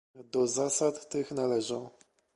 [0.31, 1.89] Do zasad tych należą